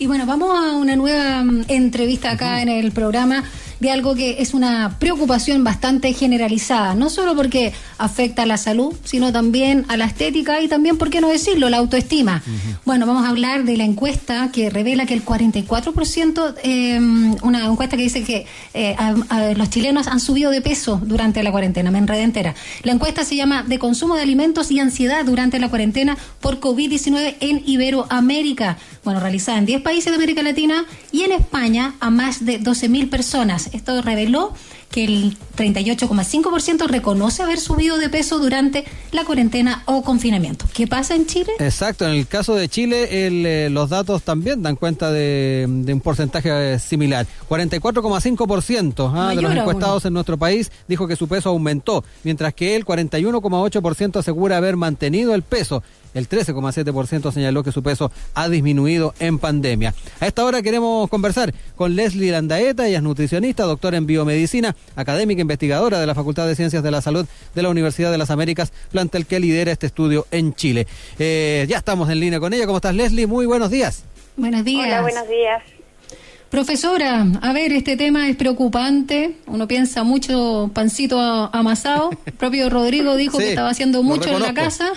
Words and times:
Y 0.00 0.06
bueno, 0.06 0.26
vamos 0.26 0.56
a 0.56 0.76
una 0.76 0.94
nueva 0.94 1.42
mm, 1.42 1.64
entrevista 1.66 2.30
acá 2.30 2.62
en 2.62 2.68
el 2.68 2.92
programa 2.92 3.42
de 3.80 3.90
algo 3.90 4.14
que 4.14 4.42
es 4.42 4.54
una 4.54 4.96
preocupación 4.98 5.62
bastante 5.62 6.12
generalizada, 6.12 6.94
no 6.94 7.10
solo 7.10 7.34
porque 7.36 7.72
afecta 7.98 8.42
a 8.42 8.46
la 8.46 8.56
salud, 8.56 8.94
sino 9.04 9.32
también 9.32 9.84
a 9.88 9.96
la 9.96 10.06
estética 10.06 10.60
y 10.60 10.68
también, 10.68 10.98
¿por 10.98 11.10
qué 11.10 11.20
no 11.20 11.28
decirlo?, 11.28 11.68
la 11.68 11.76
autoestima. 11.78 12.42
Bueno, 12.84 13.06
vamos 13.06 13.24
a 13.24 13.28
hablar 13.28 13.64
de 13.64 13.76
la 13.76 13.84
encuesta 13.84 14.50
que 14.52 14.70
revela 14.70 15.06
que 15.06 15.14
el 15.14 15.24
44%, 15.24 16.54
eh, 16.62 16.98
una 17.42 17.66
encuesta 17.66 17.96
que 17.96 18.02
dice 18.02 18.24
que 18.24 18.46
eh, 18.74 18.96
los 19.56 19.70
chilenos 19.70 20.08
han 20.08 20.20
subido 20.20 20.50
de 20.50 20.60
peso 20.60 21.00
durante 21.04 21.42
la 21.42 21.52
cuarentena, 21.52 21.90
me 21.90 21.98
enredé 21.98 22.22
entera. 22.22 22.54
La 22.82 22.92
encuesta 22.92 23.24
se 23.24 23.36
llama 23.36 23.62
De 23.62 23.78
consumo 23.78 24.16
de 24.16 24.22
alimentos 24.22 24.70
y 24.70 24.80
ansiedad 24.80 25.24
durante 25.24 25.58
la 25.58 25.68
cuarentena 25.68 26.16
por 26.40 26.60
COVID-19 26.60 27.36
en 27.40 27.62
Iberoamérica. 27.64 28.76
Bueno, 29.08 29.20
realizada 29.20 29.56
en 29.56 29.64
10 29.64 29.80
países 29.80 30.12
de 30.12 30.16
América 30.16 30.42
Latina 30.42 30.84
y 31.12 31.22
en 31.22 31.32
España 31.32 31.94
a 31.98 32.10
más 32.10 32.44
de 32.44 32.60
12.000 32.60 33.08
personas. 33.08 33.70
Esto 33.72 34.02
reveló 34.02 34.52
que 34.90 35.04
el 35.04 35.36
38,5% 35.56 36.86
reconoce 36.86 37.42
haber 37.42 37.58
subido 37.58 37.96
de 37.96 38.10
peso 38.10 38.38
durante 38.38 38.84
la 39.10 39.24
cuarentena 39.24 39.82
o 39.86 40.02
confinamiento. 40.02 40.66
¿Qué 40.74 40.86
pasa 40.86 41.14
en 41.14 41.26
Chile? 41.26 41.52
Exacto, 41.58 42.06
en 42.06 42.16
el 42.16 42.26
caso 42.26 42.54
de 42.54 42.68
Chile 42.68 43.08
eh, 43.10 43.70
los 43.70 43.88
datos 43.88 44.22
también 44.24 44.62
dan 44.62 44.76
cuenta 44.76 45.10
de, 45.10 45.64
un 45.66 46.00
porcentaje 46.00 46.74
eh, 46.74 46.78
similar. 46.78 47.26
44,5% 47.48 49.10
¿ah? 49.14 49.34
de 49.34 49.40
los 49.40 49.54
encuestados 49.54 50.04
en 50.04 50.12
nuestro 50.12 50.36
país 50.36 50.70
dijo 50.86 51.08
que 51.08 51.16
su 51.16 51.28
peso 51.28 51.48
aumentó, 51.48 52.04
mientras 52.24 52.52
que 52.52 52.76
el 52.76 52.84
41,8% 52.84 54.16
asegura 54.18 54.58
haber 54.58 54.76
mantenido 54.76 55.34
el 55.34 55.42
peso. 55.42 55.82
El 56.14 56.28
13,7% 56.28 57.32
señaló 57.32 57.62
que 57.62 57.72
su 57.72 57.82
peso 57.82 58.10
ha 58.34 58.48
disminuido 58.48 59.14
en 59.20 59.38
pandemia. 59.38 59.94
A 60.20 60.26
esta 60.26 60.44
hora 60.44 60.62
queremos 60.62 61.08
conversar 61.08 61.54
con 61.76 61.96
Leslie 61.96 62.30
Landaeta, 62.30 62.86
ella 62.86 62.98
es 62.98 63.02
nutricionista, 63.02 63.64
doctora 63.64 63.96
en 63.96 64.06
biomedicina, 64.06 64.74
académica 64.96 65.42
investigadora 65.42 66.00
de 66.00 66.06
la 66.06 66.14
Facultad 66.14 66.46
de 66.46 66.56
Ciencias 66.56 66.82
de 66.82 66.90
la 66.90 67.00
Salud 67.02 67.26
de 67.54 67.62
la 67.62 67.68
Universidad 67.68 68.10
de 68.10 68.18
las 68.18 68.30
Américas, 68.30 68.72
plantel 68.90 69.26
que 69.26 69.40
lidera 69.40 69.72
este 69.72 69.86
estudio 69.86 70.26
en 70.30 70.54
Chile. 70.54 70.86
Eh, 71.18 71.66
ya 71.68 71.78
estamos 71.78 72.10
en 72.10 72.20
línea 72.20 72.40
con 72.40 72.52
ella. 72.52 72.66
¿Cómo 72.66 72.78
estás, 72.78 72.94
Leslie? 72.94 73.26
Muy 73.26 73.46
buenos 73.46 73.70
días. 73.70 74.04
Buenos 74.36 74.64
días. 74.64 74.86
Hola, 74.86 75.02
buenos 75.02 75.28
días. 75.28 75.62
Profesora, 76.50 77.26
a 77.42 77.52
ver, 77.52 77.72
este 77.74 77.96
tema 77.98 78.26
es 78.28 78.36
preocupante. 78.36 79.34
Uno 79.46 79.68
piensa 79.68 80.02
mucho 80.02 80.70
pancito 80.72 81.20
amasado. 81.20 82.10
El 82.24 82.32
propio 82.38 82.70
Rodrigo 82.70 83.16
dijo 83.16 83.36
que 83.36 83.50
estaba 83.50 83.68
haciendo 83.68 84.02
mucho 84.02 84.30
en 84.30 84.40
la 84.40 84.54
casa. 84.54 84.92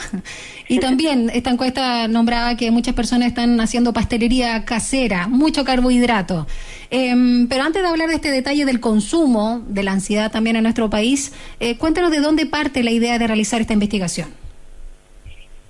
Y 0.69 0.79
también 0.79 1.29
esta 1.33 1.49
encuesta 1.49 2.07
nombraba 2.07 2.55
que 2.55 2.72
muchas 2.72 2.94
personas 2.94 3.27
están 3.27 3.59
haciendo 3.59 3.91
pastelería 3.91 4.63
casera, 4.63 5.27
mucho 5.27 5.66
carbohidrato. 5.66 6.47
Em, 6.89 7.49
pero 7.49 7.63
antes 7.63 7.81
de 7.81 7.89
hablar 7.89 8.07
de 8.07 8.16
este 8.16 8.31
detalle 8.31 8.63
del 8.63 8.79
consumo, 8.79 9.61
de 9.67 9.83
la 9.83 9.91
ansiedad 9.91 10.31
también 10.31 10.55
en 10.55 10.63
nuestro 10.63 10.89
país, 10.89 11.33
eh, 11.59 11.77
cuéntanos 11.77 12.11
de 12.11 12.22
dónde 12.22 12.45
parte 12.45 12.83
la 12.83 12.91
idea 12.91 13.19
de 13.19 13.27
realizar 13.27 13.59
esta 13.59 13.73
investigación. 13.73 14.29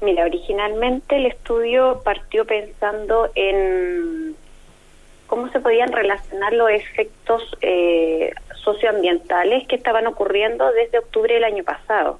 Mira, 0.01 0.25
originalmente 0.25 1.17
el 1.17 1.27
estudio 1.27 2.01
partió 2.03 2.45
pensando 2.45 3.29
en 3.35 4.35
se 5.51 5.59
podían 5.59 5.91
relacionar 5.91 6.53
los 6.53 6.69
efectos 6.71 7.43
eh, 7.61 8.33
socioambientales 8.63 9.67
que 9.67 9.75
estaban 9.75 10.07
ocurriendo 10.07 10.71
desde 10.71 10.99
octubre 10.99 11.33
del 11.33 11.43
año 11.43 11.63
pasado. 11.63 12.17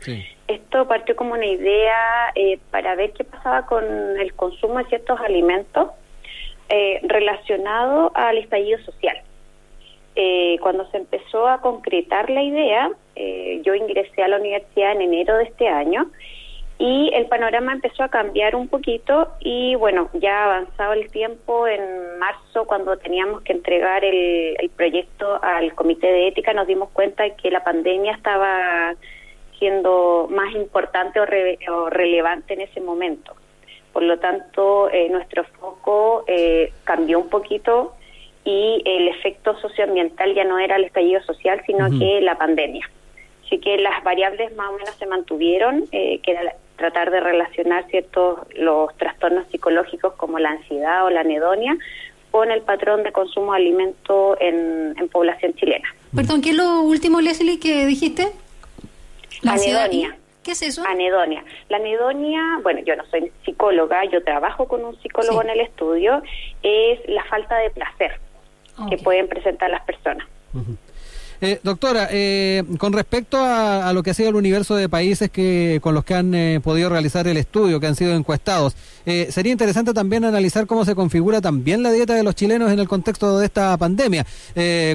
Esto 0.47 0.88
partió 0.88 1.15
como 1.15 1.33
una 1.33 1.45
idea 1.45 2.31
eh, 2.35 2.59
para 2.71 2.95
ver 2.95 3.11
qué 3.13 3.23
pasaba 3.23 3.65
con 3.65 3.83
el 4.19 4.33
consumo 4.33 4.79
de 4.79 4.85
ciertos 4.85 5.19
alimentos 5.19 5.89
eh, 6.69 6.99
relacionado 7.03 8.11
al 8.15 8.38
estallido 8.38 8.79
social. 8.79 9.17
Eh, 10.16 10.57
cuando 10.61 10.89
se 10.91 10.97
empezó 10.97 11.47
a 11.47 11.61
concretar 11.61 12.29
la 12.29 12.43
idea, 12.43 12.91
yo 13.63 13.75
ingresé 13.75 14.23
a 14.23 14.27
la 14.27 14.38
universidad 14.38 14.94
en 14.94 15.01
enero 15.03 15.38
de 15.38 15.44
este 15.44 15.67
año 15.67 16.09
y 16.81 17.12
el 17.14 17.28
panorama 17.28 17.74
empezó 17.74 18.02
a 18.02 18.09
cambiar 18.09 18.56
un 18.56 18.68
poquito 18.68 19.28
y 19.40 19.75
bueno, 19.75 20.09
ya 20.14 20.46
avanzado 20.46 20.94
el 20.94 21.12
tiempo, 21.12 21.68
en 21.68 22.18
marzo 22.18 22.66
cuando 22.66 22.97
teníamos 22.97 23.44
que 23.44 23.53
entregar 23.53 24.03
el, 24.03 24.58
proyecto 24.75 25.40
al 25.44 25.75
comité 25.75 26.08
de 26.08 26.30
ética 26.30 26.53
nos 26.53 26.66
dimos 26.66 26.90
cuenta 26.90 27.22
de 27.22 27.36
que 27.36 27.52
la 27.52 27.64
pandemia 27.64 28.14
estaba 28.14 28.96
siendo 29.59 30.28
más 30.31 30.56
importante 30.56 31.19
o, 31.19 31.90
relevante 31.92 32.56
en 32.56 32.62
ese 32.62 32.81
momento. 32.81 33.36
Por 33.94 34.02
lo 34.02 34.18
tanto, 34.18 34.90
eh, 34.90 35.08
nuestro 35.09 35.44
foco 35.59 36.24
eh, 36.25 36.74
cambió 36.84 37.19
un 37.19 37.30
poquito 37.30 37.94
y 38.44 38.81
el 38.86 39.08
efecto 39.08 39.56
socioambiental 39.59 40.34
ya 40.34 40.46
no 40.46 40.58
era 40.58 40.78
el 40.78 40.86
estallido 40.86 41.22
social, 41.22 41.62
sino 41.68 41.92
que 42.00 42.22
la 42.22 42.40
pandemia. 42.40 42.90
Así 43.46 43.59
que 43.59 43.78
las 43.78 44.03
variables 44.03 44.56
más 44.56 44.69
o 44.69 44.78
menos 44.78 44.96
se 44.96 45.06
mantuvieron, 45.06 45.84
eh, 45.92 46.19
que 46.24 46.31
era 46.31 46.56
tratar 46.81 47.12
de 47.12 47.19
relacionar 47.19 47.86
ciertos 47.90 48.40
los 48.56 48.96
trastornos 48.97 49.46
psicológicos 49.52 50.14
como 50.16 50.40
la 50.40 50.50
ansiedad 50.50 51.06
o 51.06 51.12
la 51.12 51.22
anedonia 51.22 51.78
con 52.31 52.50
el 52.50 52.62
patrón 52.62 53.03
de 53.03 53.12
consumo 53.12 53.52
de 53.52 53.59
alimento 53.59 54.36
en, 54.40 54.96
población 55.12 55.53
chilena. 55.56 55.88
Perdón, 56.16 56.42
¿qué 56.42 56.52
es 56.52 56.56
lo 56.56 56.81
último, 56.81 57.22
Leslie, 57.22 57.59
que 57.59 57.86
dijiste? 57.86 58.30
La 59.42 59.53
anedonia. 59.53 60.18
¿Qué 60.42 60.52
es 60.52 60.62
eso? 60.64 60.84
Anedonia. 60.88 61.44
La 61.69 61.78
anedonia, 61.78 62.42
bueno, 62.64 62.80
yo 62.80 62.96
no 62.96 63.06
soy 63.12 63.31
psicóloga, 63.46 64.06
yo 64.06 64.24
trabajo 64.24 64.68
con 64.68 64.84
un 64.84 65.00
psicólogo 65.02 65.44
en 65.44 65.50
el 65.52 65.59
estudio, 65.59 66.24
es 66.63 67.00
la 67.08 67.24
falta 67.25 67.58
de 67.58 67.69
placer 67.69 68.19
que 68.90 68.98
pueden 68.98 69.28
presentar 69.28 69.69
las 69.69 69.84
personas. 69.84 70.25
Eh, 71.44 71.59
doctora, 71.63 72.07
eh, 72.12 72.63
con 72.78 72.94
respecto 72.94 73.44
a, 73.44 73.91
lo 73.94 74.03
que 74.03 74.12
ha 74.12 74.13
sido 74.13 74.29
el 74.29 74.35
universo 74.35 74.75
de 74.75 74.88
países 74.88 75.31
que 75.31 75.79
con 75.81 75.96
los 75.96 76.06
que 76.06 76.13
han 76.13 76.35
eh, 76.35 76.59
podido 76.63 76.88
realizar 76.88 77.28
el 77.28 77.35
estudio, 77.35 77.79
que 77.79 77.88
han 77.88 77.96
sido 77.96 78.13
encuestados, 78.13 78.75
sería 79.29 79.51
interesante 79.51 79.94
también 79.96 80.24
analizar 80.24 80.68
cómo 80.68 80.85
se 80.85 80.94
configura 80.94 81.41
también 81.41 81.81
la 81.81 81.91
dieta 81.91 82.13
de 82.13 82.22
los 82.22 82.35
chilenos 82.35 82.72
en 82.72 82.80
el 82.80 82.88
contexto 82.88 83.40
de 83.40 83.47
esta 83.47 83.75
pandemia, 83.75 84.25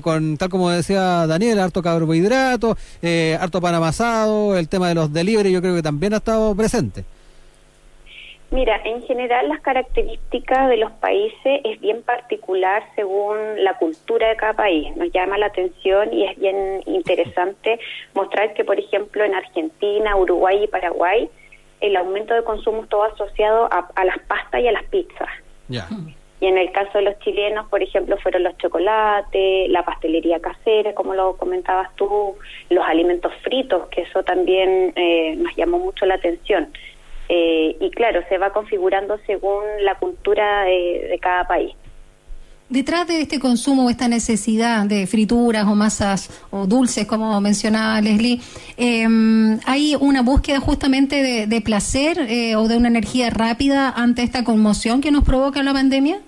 con 0.03 0.37
tal 0.37 0.49
como 0.49 0.71
decía 0.71 1.27
Daniel, 1.27 1.59
harto 1.59 1.83
carbohidrato, 1.83 2.77
harto 3.41 3.61
pan 3.61 3.75
amasado, 3.75 4.57
el 4.57 4.69
tema 4.69 4.89
de 4.89 4.95
los 4.95 5.13
delivery, 5.13 5.51
yo 5.51 5.61
creo 5.61 5.75
que 5.75 5.83
también 5.83 6.15
ha 6.15 6.19
estado 6.19 6.55
presente. 6.55 7.05
Mira, 8.51 8.81
en 8.85 9.03
general 9.03 9.49
las 9.49 9.61
características 9.61 10.69
de 10.69 10.77
los 10.77 10.93
países 10.93 11.61
es 11.65 11.81
bien 11.81 12.03
particular 12.03 12.85
según 12.95 13.37
la 13.65 13.77
cultura 13.77 14.29
de 14.29 14.37
cada 14.37 14.53
país. 14.53 14.95
Nos 14.97 15.11
llama 15.13 15.37
la 15.37 15.47
atención 15.47 16.13
y 16.13 16.25
es 16.27 16.39
bien 16.39 16.81
interesante 16.87 17.81
mostrar 18.15 18.55
que, 18.55 18.65
por 18.65 18.79
ejemplo, 18.79 19.25
en 19.25 19.35
Argentina, 19.35 20.15
Uruguay 20.15 20.63
y 20.63 20.69
Paraguay, 20.69 21.29
el 21.81 21.97
aumento 21.97 22.35
de 22.35 22.45
consumo 22.45 22.85
es 22.85 22.89
todo 22.89 23.03
asociado 23.03 23.69
a, 23.71 24.05
las 24.05 24.19
pastas 24.29 24.61
y 24.61 24.69
a 24.69 24.73
las 24.73 24.85
pizzas. 24.85 25.29
Y 26.39 26.47
en 26.47 26.59
el 26.59 26.71
caso 26.71 26.99
de 26.99 27.05
los 27.05 27.19
chilenos, 27.21 27.67
por 27.69 27.83
ejemplo, 27.83 28.17
fueron 28.19 28.45
los 28.45 28.57
chocolates, 28.59 29.71
la 29.71 29.85
pastelería 29.85 30.39
casera, 30.39 30.95
como 30.95 31.15
lo 31.15 31.37
comentabas 31.37 31.95
tú, 31.97 32.37
los 32.69 32.85
alimentos 32.87 33.33
fritos, 33.43 33.89
que 33.89 34.03
eso 34.03 34.23
también 34.23 34.93
eh, 34.97 35.35
nos 35.37 35.55
llamó 35.57 35.79
mucho 35.79 36.07
la 36.07 36.15
atención. 36.15 36.73
Eh, 37.29 37.77
y 37.81 37.91
claro, 37.91 38.21
se 38.29 38.39
va 38.39 38.51
configurando 38.51 39.19
según 39.27 39.63
la 39.83 39.97
cultura 39.97 40.65
de, 40.65 41.19
cada 41.21 41.47
país. 41.47 41.75
Detrás 42.69 43.07
de 43.07 43.21
este 43.21 43.39
consumo, 43.39 43.91
esta 43.91 44.09
necesidad 44.09 44.87
de 44.87 45.07
frituras 45.07 45.65
o 45.67 45.75
masas 45.75 46.45
o 46.51 46.67
dulces, 46.67 47.07
como 47.07 47.41
mencionaba 47.41 48.01
Leslie, 48.01 48.41
em, 48.77 49.59
¿hay 49.67 49.95
una 50.01 50.23
búsqueda 50.23 50.59
justamente 50.59 51.47
de, 51.47 51.61
placer 51.61 52.19
eh, 52.29 52.57
o 52.57 52.67
de 52.67 52.77
una 52.77 52.89
energía 52.89 53.31
rápida 53.31 53.91
ante 53.91 54.23
esta 54.23 54.43
conmoción 54.45 55.01
que 55.01 55.13
nos 55.13 55.25
provoca 55.25 55.63
la 55.63 55.73
pandemia? 55.73 56.19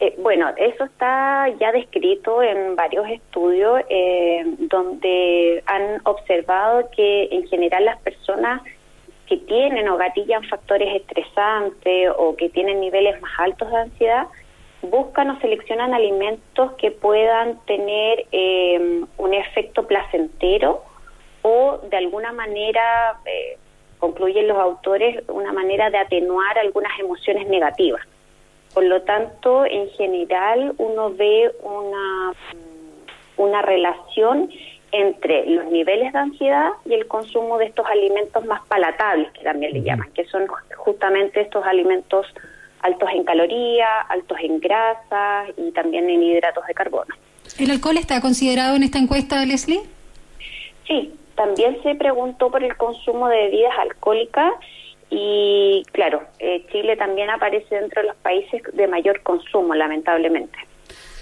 Eh, 0.00 0.14
bueno, 0.18 0.48
eso 0.56 0.84
está 0.84 1.48
ya 1.60 1.70
descrito 1.70 2.42
en 2.42 2.74
varios 2.74 3.08
estudios 3.08 3.82
donde 4.68 5.62
han 5.66 6.00
observado 6.04 6.90
que 6.94 7.28
en 7.30 7.46
general 7.46 7.84
las 7.84 8.00
personas 8.00 8.62
que 9.26 9.38
tienen 9.38 9.88
o 9.88 9.96
gatillan 9.96 10.44
factores 10.44 10.94
estresantes 10.96 12.10
o 12.16 12.36
que 12.36 12.48
tienen 12.50 12.80
niveles 12.80 13.20
más 13.22 13.32
altos 13.38 13.70
de 13.70 13.76
ansiedad, 13.76 14.26
buscan 14.82 15.30
o 15.30 15.40
seleccionan 15.40 15.94
alimentos 15.94 16.72
que 16.72 16.90
puedan 16.90 17.58
tener 17.64 18.26
eh, 18.32 19.02
un 19.16 19.34
efecto 19.34 19.86
placentero 19.86 20.82
o 21.42 21.78
de 21.90 21.96
alguna 21.96 22.32
manera, 22.32 23.18
eh, 23.26 23.58
concluyen 23.98 24.48
los 24.48 24.58
autores, 24.58 25.22
una 25.28 25.52
manera 25.52 25.90
de 25.90 25.98
atenuar 25.98 26.58
algunas 26.58 26.98
emociones 26.98 27.46
negativas. 27.48 28.02
Por 28.72 28.84
lo 28.84 29.02
tanto, 29.02 29.64
en 29.66 29.88
general 29.90 30.74
uno 30.78 31.10
ve 31.10 31.54
una, 31.62 32.32
una 33.36 33.62
relación 33.62 34.50
entre 34.94 35.44
los 35.46 35.66
niveles 35.66 36.12
de 36.12 36.18
ansiedad 36.18 36.70
y 36.84 36.94
el 36.94 37.08
consumo 37.08 37.58
de 37.58 37.66
estos 37.66 37.84
alimentos 37.86 38.44
más 38.44 38.64
palatables, 38.68 39.30
que 39.32 39.42
también 39.42 39.72
le 39.72 39.82
llaman, 39.82 40.08
que 40.12 40.24
son 40.26 40.46
justamente 40.76 41.40
estos 41.40 41.66
alimentos 41.66 42.26
altos 42.80 43.08
en 43.12 43.24
calorías, 43.24 43.88
altos 44.08 44.38
en 44.40 44.60
grasas 44.60 45.48
y 45.56 45.72
también 45.72 46.08
en 46.08 46.22
hidratos 46.22 46.64
de 46.66 46.74
carbono. 46.74 47.12
¿El 47.58 47.72
alcohol 47.72 47.96
está 47.96 48.20
considerado 48.20 48.76
en 48.76 48.84
esta 48.84 48.98
encuesta, 48.98 49.44
Leslie? 49.44 49.80
Sí, 50.86 51.12
también 51.34 51.82
se 51.82 51.96
preguntó 51.96 52.50
por 52.50 52.62
el 52.62 52.76
consumo 52.76 53.28
de 53.28 53.36
bebidas 53.36 53.76
alcohólicas 53.78 54.52
y 55.10 55.82
claro, 55.90 56.22
eh, 56.38 56.64
Chile 56.70 56.96
también 56.96 57.30
aparece 57.30 57.74
dentro 57.74 58.02
de 58.02 58.08
los 58.08 58.16
países 58.16 58.62
de 58.72 58.86
mayor 58.86 59.22
consumo, 59.22 59.74
lamentablemente. 59.74 60.56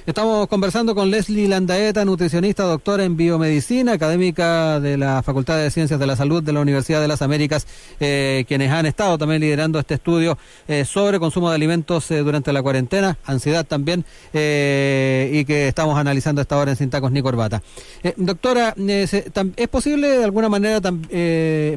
Estamos 0.05 0.49
conversando 0.49 0.97
con 0.97 1.13
Leslie 1.13 1.47
Landaeta, 1.47 2.05
nutricionista, 2.05 2.65
doctora 2.65 3.05
en 3.05 3.17
biomedicina, 3.17 3.93
académica 3.93 4.81
de 4.81 4.97
la 4.97 5.23
Facultad 5.23 5.59
de 5.59 5.71
Ciencias 5.71 6.01
de 6.01 6.09
la 6.09 6.17
Salud 6.17 6.43
de 6.43 6.53
la 6.53 6.59
Universidad 6.59 7.01
de 7.01 7.07
las 7.07 7.23
Américas, 7.23 7.69
eh, 8.01 8.45
quienes 8.49 8.73
han 8.73 8.87
estado 8.87 9.17
también 9.17 9.41
liderando 9.41 9.79
este 9.79 9.95
estudio 9.95 10.37
eh, 10.67 10.85
sobre 10.85 11.21
consumo 11.21 11.51
de 11.51 11.55
alimentos 11.55 12.11
eh, 12.11 12.19
durante 12.19 12.53
la 12.53 12.65
cuarentena, 12.65 13.17
ansiedad 13.25 13.65
también, 13.65 14.05
y 14.33 15.45
que 15.45 15.69
estamos 15.69 15.97
analizando 15.97 16.43
esta 16.43 16.59
hora 16.59 16.73
en 16.73 16.77
Sin 16.77 16.91
Tacos 16.91 17.13
ni 17.13 17.23
Corbata. 17.23 17.63
doctora, 18.17 18.75
¿es 18.77 19.69
posible 19.71 20.09
de 20.09 20.25
alguna 20.25 20.49
manera 20.49 20.81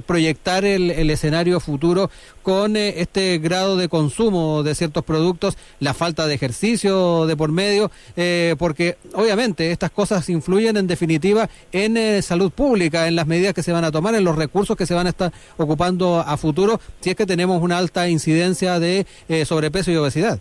proyectar 0.08 0.66
el, 0.66 0.90
el, 0.90 1.12
escenario 1.12 1.60
futuro 1.60 2.10
con 2.42 2.76
este 2.76 3.38
grado 3.38 3.78
de 3.78 3.88
consumo 3.88 4.64
de 4.64 4.74
ciertos 4.74 5.04
productos, 5.04 5.58
la 5.80 5.94
falta 5.94 6.26
de 6.26 6.34
ejercicio 6.34 7.28
de 7.28 7.38
por 7.38 7.52
medio? 7.52 7.92
Eh, 8.16 8.56
porque 8.58 8.96
obviamente 9.14 9.72
estas 9.72 9.92
cosas 9.92 10.30
influyen 10.30 10.78
en 10.78 10.88
definitiva 10.88 11.50
en 11.72 11.98
eh, 11.98 12.22
salud 12.22 12.52
pública, 12.52 13.08
en 13.08 13.16
las 13.16 13.28
medidas 13.28 13.54
que 13.54 13.64
se 13.64 13.72
van 13.72 13.84
a 13.84 13.92
tomar, 13.92 14.16
en 14.16 14.24
los 14.24 14.36
recursos 14.36 14.76
que 14.78 14.86
se 14.86 14.94
van 14.94 15.08
a 15.08 15.10
estar 15.10 15.32
ocupando 15.58 16.20
a 16.20 16.38
futuro, 16.38 16.80
si 17.00 17.10
es 17.10 17.16
que 17.16 17.26
tenemos 17.26 17.62
una 17.62 17.78
alta 17.78 18.08
incidencia 18.08 18.80
de 18.80 19.06
eh, 19.30 19.46
sobrepeso 19.46 19.92
y 19.92 19.96
obesidad. 19.96 20.40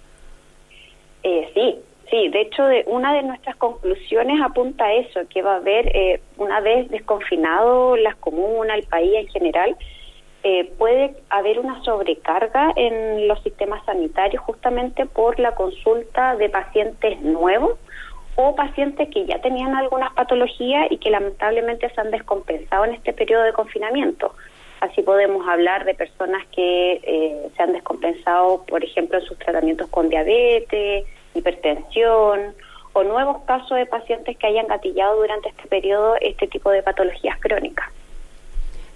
Eh, 1.22 1.50
sí, 1.54 1.76
sí, 2.10 2.28
de 2.28 2.42
hecho 2.42 2.64
de, 2.64 2.84
una 2.86 3.14
de 3.14 3.22
nuestras 3.22 3.56
conclusiones 3.56 4.40
apunta 4.42 4.84
a 4.84 4.94
eso, 4.94 5.20
que 5.28 5.42
va 5.42 5.54
a 5.54 5.56
haber, 5.56 6.20
una 6.36 6.60
vez 6.60 6.90
desconfinado 6.90 7.96
las 7.96 8.16
comunas, 8.16 8.78
el 8.78 8.84
país 8.84 9.12
en 9.14 9.28
general, 9.28 9.76
eh, 10.46 10.70
puede 10.76 11.16
haber 11.30 11.58
una 11.58 11.82
sobrecarga 11.84 12.70
en 12.76 13.26
los 13.28 13.42
sistemas 13.42 13.82
sanitarios 13.86 14.42
justamente 14.44 15.06
por 15.06 15.40
la 15.40 15.54
consulta 15.54 16.36
de 16.36 16.50
pacientes 16.50 17.18
nuevos 17.22 17.78
o 18.36 18.54
pacientes 18.54 19.08
que 19.08 19.24
ya 19.24 19.40
tenían 19.40 19.74
algunas 19.74 20.12
patologías 20.12 20.88
y 20.90 20.98
que 20.98 21.08
lamentablemente 21.08 21.88
se 21.88 21.98
han 21.98 22.10
descompensado 22.10 22.84
en 22.84 22.92
este 22.92 23.14
periodo 23.14 23.44
de 23.44 23.54
confinamiento. 23.54 24.34
Así 24.80 25.00
podemos 25.00 25.48
hablar 25.48 25.86
de 25.86 25.94
personas 25.94 26.46
que 26.48 27.00
eh, 27.02 27.48
se 27.56 27.62
han 27.62 27.72
descompensado, 27.72 28.66
por 28.66 28.84
ejemplo, 28.84 29.18
en 29.20 29.24
sus 29.24 29.38
tratamientos 29.38 29.88
con 29.88 30.10
diabetes, 30.10 31.06
hipertensión 31.32 32.54
o 32.92 33.02
nuevos 33.02 33.44
casos 33.44 33.78
de 33.78 33.86
pacientes 33.86 34.36
que 34.36 34.46
hayan 34.46 34.66
gatillado 34.66 35.16
durante 35.16 35.48
este 35.48 35.66
periodo 35.68 36.16
este 36.20 36.48
tipo 36.48 36.68
de 36.70 36.82
patologías 36.82 37.40
crónicas 37.40 37.88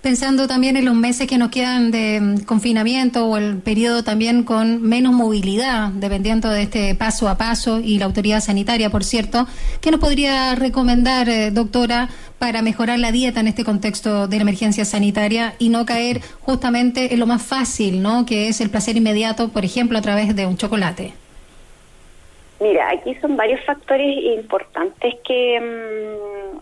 pensando 0.02 0.46
también 0.46 0.76
en 0.76 0.84
los 0.84 0.94
meses 0.94 1.26
que 1.26 1.38
nos 1.38 1.50
quedan 1.50 1.90
de 1.90 2.20
mm, 2.20 2.44
confinamiento 2.44 3.26
o 3.26 3.36
el 3.36 3.58
periodo 3.58 4.02
también 4.02 4.44
con 4.44 4.82
menos 4.82 5.12
movilidad, 5.12 5.90
dependiendo 5.90 6.50
de 6.50 6.62
este 6.62 6.94
paso 6.94 7.28
a 7.28 7.36
paso 7.36 7.80
y 7.80 7.98
la 7.98 8.04
autoridad 8.04 8.40
sanitaria, 8.40 8.90
por 8.90 9.04
cierto, 9.04 9.46
¿qué 9.80 9.90
nos 9.90 10.00
podría 10.00 10.54
recomendar, 10.54 11.28
eh, 11.28 11.50
doctora, 11.50 12.08
para 12.38 12.62
mejorar 12.62 12.98
la 12.98 13.10
dieta 13.10 13.40
en 13.40 13.48
este 13.48 13.64
contexto 13.64 14.28
de 14.28 14.36
la 14.36 14.42
emergencia 14.42 14.84
sanitaria 14.84 15.54
y 15.58 15.70
no 15.70 15.84
caer 15.84 16.20
justamente 16.40 17.12
en 17.12 17.20
lo 17.20 17.26
más 17.26 17.42
fácil, 17.42 18.00
¿no? 18.00 18.24
Que 18.26 18.48
es 18.48 18.60
el 18.60 18.70
placer 18.70 18.96
inmediato, 18.96 19.48
por 19.48 19.64
ejemplo, 19.64 19.98
a 19.98 20.02
través 20.02 20.36
de 20.36 20.46
un 20.46 20.56
chocolate. 20.56 21.12
Mira, 22.60 22.90
aquí 22.90 23.14
son 23.20 23.36
varios 23.36 23.64
factores 23.64 24.16
importantes 24.38 25.14
que, 25.26 25.60
mm, 25.60 26.58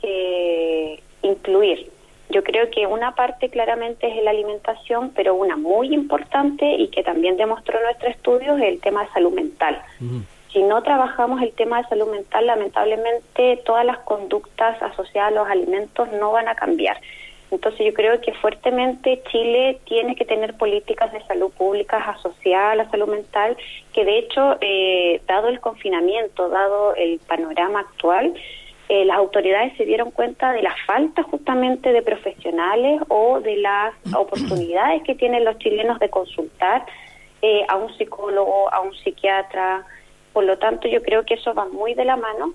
que 0.00 1.02
incluir. 1.22 1.93
Yo 2.34 2.42
creo 2.42 2.68
que 2.68 2.84
una 2.84 3.14
parte 3.14 3.48
claramente 3.48 4.08
es 4.08 4.20
la 4.24 4.32
alimentación, 4.32 5.12
pero 5.14 5.36
una 5.36 5.56
muy 5.56 5.94
importante 5.94 6.66
y 6.66 6.88
que 6.88 7.04
también 7.04 7.36
demostró 7.36 7.80
nuestro 7.80 8.08
estudio 8.08 8.56
es 8.56 8.64
el 8.64 8.80
tema 8.80 9.04
de 9.04 9.10
salud 9.12 9.32
mental. 9.32 9.80
Si 10.52 10.60
no 10.60 10.82
trabajamos 10.82 11.40
el 11.42 11.52
tema 11.52 11.80
de 11.80 11.88
salud 11.88 12.10
mental, 12.10 12.48
lamentablemente 12.48 13.62
todas 13.64 13.86
las 13.86 13.98
conductas 13.98 14.82
asociadas 14.82 15.30
a 15.30 15.34
los 15.36 15.48
alimentos 15.48 16.10
no 16.18 16.32
van 16.32 16.48
a 16.48 16.56
cambiar. 16.56 17.00
Entonces 17.52 17.86
yo 17.86 17.94
creo 17.94 18.20
que 18.20 18.32
fuertemente 18.32 19.22
Chile 19.30 19.78
tiene 19.84 20.16
que 20.16 20.24
tener 20.24 20.54
políticas 20.54 21.12
de 21.12 21.22
salud 21.26 21.52
pública 21.52 21.98
asociadas 21.98 22.72
a 22.72 22.74
la 22.74 22.90
salud 22.90 23.06
mental, 23.06 23.56
que 23.92 24.04
de 24.04 24.18
hecho, 24.18 24.56
eh, 24.60 25.22
dado 25.28 25.46
el 25.46 25.60
confinamiento, 25.60 26.48
dado 26.48 26.96
el 26.96 27.20
panorama 27.28 27.78
actual, 27.78 28.34
eh, 28.88 29.04
las 29.06 29.16
autoridades 29.16 29.74
se 29.78 29.86
dieron 29.86 30.10
cuenta 30.10 30.52
de 30.52 30.62
la 30.62 30.74
falta 30.86 31.22
justamente 31.22 31.92
de 31.92 32.02
profesionales 32.02 33.00
o 33.08 33.40
de 33.40 33.56
las 33.56 33.94
oportunidades 34.14 35.02
que 35.04 35.14
tienen 35.14 35.44
los 35.44 35.58
chilenos 35.58 35.98
de 36.00 36.10
consultar 36.10 36.84
eh, 37.40 37.64
a 37.68 37.76
un 37.76 37.94
psicólogo, 37.96 38.72
a 38.72 38.80
un 38.80 38.94
psiquiatra. 38.94 39.86
Por 40.32 40.44
lo 40.44 40.58
tanto, 40.58 40.88
yo 40.88 41.02
creo 41.02 41.24
que 41.24 41.34
eso 41.34 41.54
va 41.54 41.66
muy 41.66 41.94
de 41.94 42.04
la 42.04 42.16
mano 42.16 42.52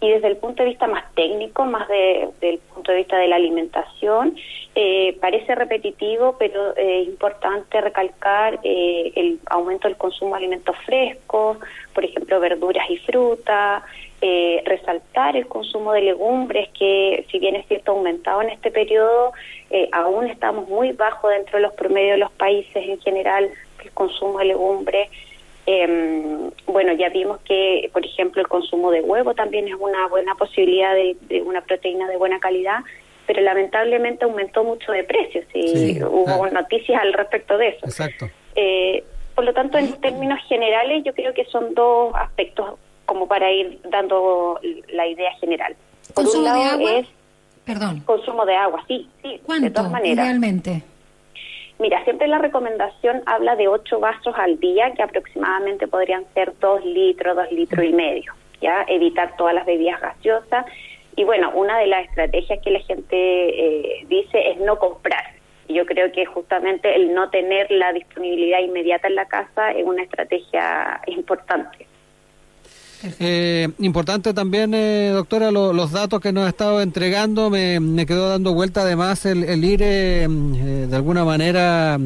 y 0.00 0.10
desde 0.10 0.28
el 0.28 0.36
punto 0.36 0.62
de 0.62 0.68
vista 0.68 0.86
más 0.86 1.04
técnico, 1.14 1.64
más 1.64 1.88
de, 1.88 2.28
del 2.40 2.58
punto 2.58 2.92
de 2.92 2.98
vista 2.98 3.16
de 3.16 3.28
la 3.28 3.36
alimentación, 3.36 4.36
eh, 4.74 5.16
parece 5.22 5.54
repetitivo, 5.54 6.36
pero 6.38 6.76
es 6.76 7.08
importante 7.08 7.80
recalcar 7.80 8.60
el 8.62 9.40
aumento 9.46 9.88
del 9.88 9.96
consumo 9.96 10.32
de 10.32 10.36
alimentos 10.36 10.76
frescos, 10.84 11.56
por 11.94 12.04
ejemplo, 12.04 12.38
verduras 12.40 12.88
y 12.90 12.98
frutas, 12.98 13.84
eh, 14.28 14.60
resaltar 14.64 15.36
el 15.36 15.46
consumo 15.46 15.92
de 15.92 16.00
legumbres, 16.00 16.68
que 16.76 17.24
si 17.30 17.38
bien 17.38 17.54
es 17.54 17.64
cierto 17.68 17.92
aumentado 17.92 18.42
en 18.42 18.50
este 18.50 18.72
periodo, 18.72 19.32
eh, 19.70 19.88
aún 19.92 20.26
estamos 20.26 20.68
muy 20.68 20.90
bajo 20.90 21.28
dentro 21.28 21.58
de 21.58 21.62
los 21.62 21.72
promedios 21.74 22.14
de 22.14 22.18
los 22.18 22.32
países 22.32 22.74
en 22.74 23.00
general, 23.02 23.48
el 23.84 23.90
consumo 23.92 24.40
de 24.40 24.46
legumbres. 24.46 25.10
Em, 25.64 26.50
bueno, 26.66 26.92
ya 26.94 27.08
vimos 27.10 27.38
que, 27.42 27.88
por 27.92 28.04
ejemplo, 28.04 28.42
el 28.42 28.48
consumo 28.48 28.90
de 28.90 29.00
huevo 29.00 29.32
también 29.32 29.68
es 29.68 29.74
una 29.74 30.08
buena 30.08 30.34
posibilidad 30.34 30.92
de, 30.92 31.42
una 31.42 31.60
proteína 31.60 32.08
de 32.08 32.16
buena 32.16 32.40
calidad, 32.40 32.80
pero 33.28 33.40
lamentablemente 33.42 34.24
aumentó 34.24 34.64
mucho 34.64 34.90
de 34.90 35.04
precio. 35.04 35.42
y 35.54 36.02
hubo 36.02 36.48
noticias 36.48 37.00
al 37.00 37.12
respecto 37.12 37.58
de 37.58 37.68
eso. 37.68 37.86
Exacto. 37.86 38.28
Eh, 38.56 39.04
por 39.36 39.44
lo 39.44 39.54
tanto, 39.54 39.78
en 39.78 39.92
términos 40.00 40.40
generales, 40.48 41.04
yo 41.04 41.14
creo 41.14 41.32
que 41.32 41.44
son 41.44 41.74
dos 41.74 42.12
aspectos 42.16 42.80
como 43.06 43.26
para 43.26 43.50
ir 43.50 43.80
dando 43.88 44.60
la 44.88 45.06
idea 45.06 45.32
general. 45.40 45.74
¿Consumo 46.14 46.52
de 46.52 46.62
agua? 46.62 46.92
Es 46.92 47.06
Perdón. 47.66 48.00
Consumo 48.06 48.46
de 48.46 48.54
agua, 48.54 48.82
sí, 48.86 49.10
sí. 49.22 49.40
¿Cuánto, 49.44 49.64
de 49.64 49.70
todas 49.72 49.90
maneras. 49.90 50.24
Realmente. 50.24 50.82
Mira, 51.80 52.02
siempre 52.04 52.28
la 52.28 52.38
recomendación 52.38 53.22
habla 53.26 53.56
de 53.56 53.66
8 53.66 53.98
vasos 53.98 54.34
al 54.38 54.58
día, 54.60 54.92
que 54.94 55.02
aproximadamente 55.02 55.88
podrían 55.88 56.24
ser 56.32 56.54
2 56.60 56.84
litros, 56.84 57.34
2 57.34 57.50
litros 57.50 57.84
y 57.84 57.92
medio. 57.92 58.32
¿ya? 58.60 58.84
Evitar 58.86 59.36
todas 59.36 59.52
las 59.52 59.66
bebidas 59.66 60.00
gaseosas. 60.00 60.64
Y 61.16 61.24
bueno, 61.24 61.50
una 61.54 61.76
de 61.78 61.88
las 61.88 62.06
estrategias 62.06 62.60
que 62.62 62.70
la 62.70 62.80
gente 62.80 63.16
eh, 63.16 64.06
dice 64.08 64.50
es 64.50 64.58
no 64.60 64.78
comprar. 64.78 65.24
Y 65.66 65.74
yo 65.74 65.86
creo 65.86 66.12
que 66.12 66.24
justamente 66.24 66.94
el 66.94 67.12
no 67.14 67.30
tener 67.30 67.68
la 67.72 67.92
disponibilidad 67.92 68.60
inmediata 68.60 69.08
en 69.08 69.16
la 69.16 69.26
casa 69.26 69.72
es 69.72 69.84
una 69.84 70.04
estrategia 70.04 71.00
importante. 71.06 71.88
Eh, 73.20 73.68
importante 73.78 74.32
también, 74.32 74.72
eh, 74.74 75.10
doctora, 75.12 75.50
los 75.50 75.92
datos 75.92 76.20
que 76.20 76.32
nos 76.32 76.46
ha 76.46 76.48
estado 76.48 76.80
entregando. 76.80 77.50
Me, 77.50 78.06
quedó 78.06 78.30
dando 78.30 78.54
vuelta 78.54 78.82
además 78.82 79.26
el, 79.26 79.64
ir 79.64 79.82
eh, 79.82 80.24
eh, 80.24 80.26
de 80.88 80.96
alguna 80.96 81.24
manera 81.24 81.98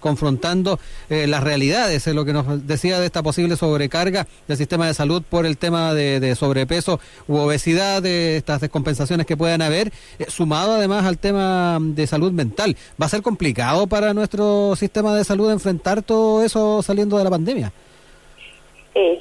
confrontando 0.00 0.78
las 1.08 1.42
realidades, 1.42 2.06
lo 2.08 2.24
que 2.24 2.32
nos 2.32 2.66
decía 2.66 2.98
de 2.98 3.06
esta 3.06 3.22
posible 3.22 3.56
sobrecarga 3.56 4.26
del 4.48 4.56
sistema 4.56 4.86
de 4.86 4.94
salud 4.94 5.22
por 5.22 5.46
el 5.46 5.56
tema 5.58 5.94
de, 5.94 6.34
sobrepeso 6.34 7.00
u 7.28 7.36
obesidad, 7.36 8.02
de 8.02 8.36
estas 8.36 8.60
descompensaciones 8.60 9.26
que 9.26 9.36
puedan 9.36 9.62
haber, 9.62 9.92
sumado 10.28 10.74
además 10.74 11.04
al 11.04 11.18
tema 11.18 11.78
de 11.80 12.06
salud 12.06 12.32
mental. 12.32 12.76
¿Va 13.00 13.06
a 13.06 13.08
ser 13.08 13.22
complicado 13.22 13.86
para 13.86 14.14
nuestro 14.14 14.74
sistema 14.76 15.14
de 15.16 15.24
salud 15.24 15.50
enfrentar 15.50 16.02
todo 16.02 16.42
eso 16.44 16.82
saliendo 16.82 17.18
de 17.18 17.24
la 17.24 17.30
pandemia? 17.30 17.72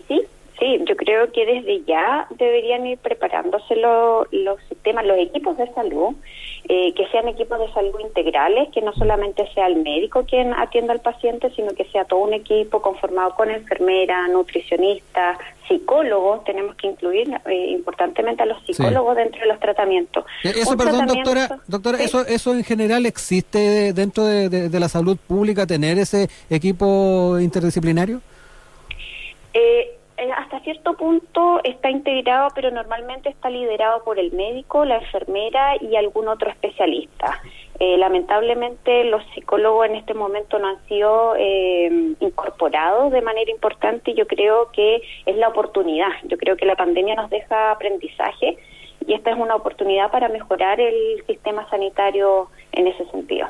sí, 0.07 0.21
Sí, 0.59 0.79
yo 0.87 0.95
creo 0.95 1.31
que 1.31 1.45
desde 1.45 1.83
ya 1.83 2.27
deberían 2.37 2.85
ir 2.85 2.99
preparándose 2.99 3.75
los 3.75 4.59
sistemas, 4.69 5.05
los 5.05 5.17
equipos 5.17 5.57
de 5.57 5.71
salud, 5.73 6.13
eh, 6.69 6.93
que 6.93 7.07
sean 7.07 7.27
equipos 7.27 7.59
de 7.59 7.73
salud 7.73 7.99
integrales, 7.99 8.69
que 8.71 8.81
no 8.81 8.93
solamente 8.93 9.47
sea 9.53 9.67
el 9.67 9.77
médico 9.77 10.25
quien 10.29 10.53
atienda 10.53 10.93
al 10.93 11.01
paciente, 11.01 11.51
sino 11.55 11.73
que 11.73 11.85
sea 11.85 12.05
todo 12.05 12.19
un 12.19 12.33
equipo 12.33 12.81
conformado 12.81 13.33
con 13.35 13.49
enfermera, 13.49 14.27
nutricionista, 14.27 15.39
psicólogos, 15.67 16.43
tenemos 16.45 16.75
que 16.75 16.87
incluir 16.87 17.29
eh, 17.45 17.71
importantemente 17.71 18.43
a 18.43 18.45
los 18.45 18.63
psicólogos 18.63 19.15
dentro 19.15 19.41
de 19.41 19.47
los 19.47 19.59
tratamientos. 19.59 20.23
Eh, 20.43 20.53
eso, 20.55 20.77
perdón, 20.77 21.07
doctora, 21.07 21.59
doctora 21.67 21.97
eso, 22.01 22.25
eso 22.27 22.53
en 22.53 22.63
general 22.63 23.07
existe 23.07 23.91
dentro 23.91 24.23
de, 24.23 24.49
de 24.49 24.79
la 24.79 24.87
salud 24.87 25.17
pública, 25.17 25.65
tener 25.65 25.97
ese 25.97 26.29
equipo 26.49 27.39
interdisciplinario. 27.39 28.21
Cierto 30.63 30.93
punto 30.93 31.59
está 31.63 31.89
integrado, 31.89 32.49
pero 32.55 32.71
normalmente 32.71 33.29
está 33.29 33.49
liderado 33.49 34.03
por 34.03 34.17
el 34.17 34.31
médico, 34.31 34.85
la 34.85 34.97
enfermera 34.97 35.75
y 35.81 35.95
algún 35.95 36.27
otro 36.27 36.49
especialista. 36.49 37.39
Eh, 37.79 37.97
lamentablemente 37.97 39.03
los 39.05 39.23
psicólogos 39.33 39.87
en 39.87 39.95
este 39.95 40.13
momento 40.13 40.59
no 40.59 40.67
han 40.67 40.85
sido 40.87 41.35
eh, 41.37 42.15
incorporados 42.19 43.11
de 43.11 43.21
manera 43.21 43.51
importante 43.51 44.11
y 44.11 44.13
yo 44.13 44.27
creo 44.27 44.71
que 44.71 45.01
es 45.25 45.35
la 45.35 45.49
oportunidad. 45.49 46.11
Yo 46.23 46.37
creo 46.37 46.55
que 46.55 46.65
la 46.65 46.75
pandemia 46.75 47.15
nos 47.15 47.29
deja 47.29 47.71
aprendizaje 47.71 48.57
y 49.05 49.13
esta 49.13 49.31
es 49.31 49.37
una 49.37 49.55
oportunidad 49.55 50.11
para 50.11 50.29
mejorar 50.29 50.79
el 50.79 51.23
sistema 51.27 51.69
sanitario 51.69 52.49
en 52.71 52.87
ese 52.87 53.05
sentido. 53.05 53.47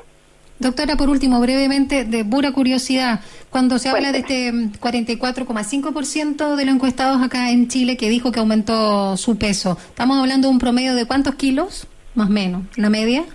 Doctora, 0.64 0.96
por 0.96 1.10
último, 1.10 1.42
brevemente, 1.42 2.06
de 2.06 2.24
pura 2.24 2.54
curiosidad, 2.54 3.20
cuando 3.50 3.80
se 3.80 3.90
habla 3.90 4.14
de 4.14 4.20
este 4.20 4.52
44,5% 4.52 6.56
de 6.56 6.66
los 6.66 6.76
encuestados 6.76 7.22
acá 7.22 7.52
en 7.52 7.68
Chile 7.68 7.98
que 7.98 8.10
dijo 8.10 8.32
que 8.32 8.40
aumentó 8.40 9.18
su 9.18 9.38
peso, 9.38 9.78
¿estamos 9.90 10.18
hablando 10.18 10.48
de 10.48 10.54
un 10.54 10.60
promedio 10.60 10.96
de 10.96 11.06
cuántos 11.06 11.36
kilos, 11.36 11.86
más 12.16 12.30
o 12.30 12.32
menos, 12.32 12.62
la 12.78 12.90
media? 12.90 13.26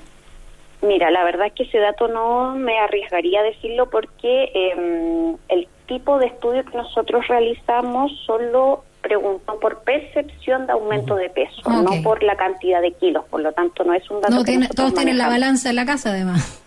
Mira, 0.81 1.11
la 1.11 1.23
verdad 1.23 1.49
es 1.49 1.53
que 1.53 1.65
ese 1.65 1.79
dato 1.79 2.09
no 2.09 2.55
me 2.55 2.79
arriesgaría 2.79 3.41
a 3.41 3.43
decirlo 3.43 3.91
porque 3.91 4.51
em, 4.55 5.37
el 5.49 5.69
tipo 5.87 6.19
de 6.19 6.27
estudio 6.27 6.65
que 6.65 6.79
nosotros 6.79 7.29
realizamos 7.29 8.11
solo 8.25 8.85
preguntó 9.03 9.59
por 9.61 9.81
percepción 9.81 10.67
de 10.67 10.73
aumento 10.73 11.15
de 11.15 11.31
peso, 11.31 11.63
no 11.67 12.03
por 12.03 12.23
la 12.23 12.37
cantidad 12.37 12.81
de 12.81 12.93
kilos, 12.93 13.25
por 13.27 13.41
lo 13.41 13.53
tanto 13.53 13.85
no 13.85 13.95
es 13.95 14.09
un 14.11 14.21
dato 14.21 14.35
no, 14.35 14.69
Todos 14.75 14.95
tienen 14.95 15.19
la 15.19 15.29
balanza 15.29 15.71
en 15.71 15.77
la 15.77 15.87
casa 15.87 16.11
además. 16.11 16.63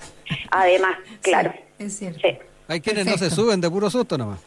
Además, 0.49 0.97
claro. 1.21 1.53
es 1.79 1.97
cierto. 1.97 2.21
Hay 2.67 2.81
quienes 2.81 3.05
no 3.05 3.17
se 3.17 3.29
suben 3.29 3.59
de 3.59 3.69
puro 3.69 3.89
susto 3.89 4.17
nomás. 4.17 4.39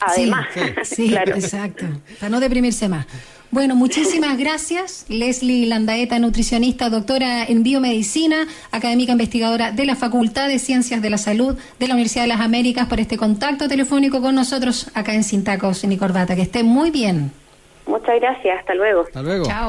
Además, 0.00 0.46
sí, 0.82 1.08
claro. 1.10 1.34
exacto, 1.34 1.84
para 2.18 2.30
no 2.30 2.40
deprimirse 2.40 2.88
más. 2.88 3.06
Bueno, 3.52 3.76
muchísimas 3.76 4.38
gracias, 4.38 5.04
Leslie 5.10 5.66
Landaeta, 5.66 6.18
nutricionista, 6.18 6.88
doctora 6.88 7.44
en 7.44 7.62
biomedicina, 7.62 8.46
académica 8.70 9.12
investigadora 9.12 9.72
de 9.72 9.84
la 9.84 9.94
Facultad 9.94 10.48
de 10.48 10.58
Ciencias 10.58 11.02
de 11.02 11.10
la 11.10 11.18
Salud 11.18 11.58
de 11.78 11.86
la 11.86 11.92
Universidad 11.92 12.22
de 12.22 12.28
las 12.28 12.40
Américas, 12.40 12.88
por 12.88 12.98
este 12.98 13.18
contacto 13.18 13.68
telefónico 13.68 14.22
con 14.22 14.34
nosotros 14.34 14.90
acá 14.94 15.12
en 15.12 15.22
Sintacos, 15.22 15.84
y 15.84 15.96
Corbata. 15.98 16.34
Que 16.34 16.42
esté 16.42 16.62
muy 16.62 16.90
bien. 16.90 17.30
Muchas 17.86 18.18
gracias, 18.20 18.58
hasta 18.58 18.74
luego. 18.74 19.02
Hasta 19.02 19.22
luego. 19.22 19.44
Chao. 19.44 19.60